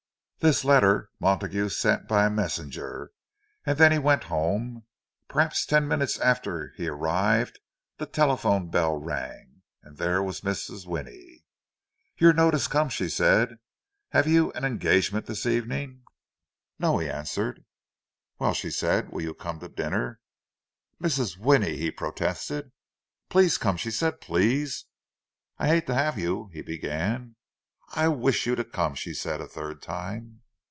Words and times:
This 0.43 0.65
letter 0.65 1.11
Montague 1.19 1.69
sent 1.69 2.07
by 2.07 2.25
a 2.25 2.29
messenger; 2.31 3.11
and 3.63 3.77
then 3.77 3.91
he 3.91 3.99
went 3.99 4.23
home. 4.23 4.85
Perhaps 5.27 5.67
ten 5.67 5.87
minutes 5.87 6.17
after 6.17 6.73
he 6.77 6.87
arrived, 6.87 7.59
the 7.99 8.07
telephone 8.07 8.71
bell 8.71 8.97
rang—and 8.97 9.97
there 9.97 10.23
was 10.23 10.41
Mrs. 10.41 10.87
Winnie. 10.87 11.43
"Your 12.17 12.33
note 12.33 12.55
has 12.55 12.67
come," 12.67 12.89
she 12.89 13.07
said. 13.07 13.59
"Have 14.13 14.25
you 14.25 14.51
an 14.53 14.63
engagement 14.63 15.27
this 15.27 15.45
evening?" 15.45 16.01
"No," 16.79 16.97
he 16.97 17.07
answered. 17.07 17.63
"Well," 18.39 18.55
she 18.55 18.71
said, 18.71 19.11
"will 19.11 19.21
you 19.21 19.35
come 19.35 19.59
to 19.59 19.69
dinner?" 19.69 20.21
"Mrs. 20.99 21.37
Winnie—" 21.37 21.77
he 21.77 21.91
protested. 21.91 22.71
"Please 23.29 23.59
come," 23.59 23.77
she 23.77 23.91
said. 23.91 24.19
"Please!" 24.21 24.85
"I 25.59 25.67
hate 25.67 25.85
to 25.85 25.93
have 25.93 26.17
you—" 26.17 26.49
he 26.51 26.63
began. 26.63 27.35
"I 27.93 28.07
wish 28.07 28.47
you 28.47 28.55
to 28.55 28.63
come!" 28.63 28.95
she 28.95 29.13
said, 29.13 29.41
a 29.41 29.47
third 29.47 29.81
time. 29.81 30.43